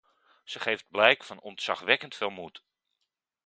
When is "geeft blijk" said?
0.59-1.23